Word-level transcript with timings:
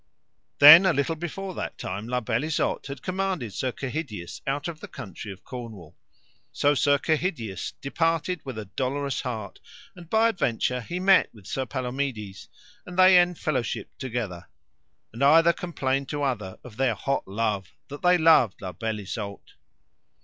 Then 0.57 0.87
a 0.87 0.93
little 0.93 1.13
before 1.15 1.53
that 1.53 1.77
time 1.77 2.07
La 2.07 2.21
Beale 2.21 2.45
Isoud 2.45 2.87
had 2.87 3.03
commanded 3.03 3.53
Sir 3.53 3.71
Kehydius 3.71 4.41
out 4.47 4.67
of 4.67 4.79
the 4.79 4.87
country 4.87 5.31
of 5.31 5.43
Cornwall. 5.43 5.95
So 6.51 6.73
Sir 6.73 6.97
Kehydius 6.97 7.73
departed 7.81 8.41
with 8.43 8.57
a 8.57 8.65
dolorous 8.65 9.21
heart, 9.21 9.59
and 9.95 10.09
by 10.09 10.27
adventure 10.29 10.81
he 10.81 10.99
met 10.99 11.29
with 11.35 11.45
Sir 11.45 11.67
Palomides, 11.67 12.49
and 12.83 12.97
they 12.97 13.13
enfellowshipped 13.15 13.99
together; 13.99 14.47
and 15.13 15.23
either 15.23 15.53
complained 15.53 16.09
to 16.09 16.23
other 16.23 16.57
of 16.63 16.77
their 16.77 16.95
hot 16.95 17.27
love 17.27 17.75
that 17.89 18.01
they 18.01 18.17
loved 18.17 18.59
La 18.59 18.71
Beale 18.71 19.01
Isoud. 19.01 19.51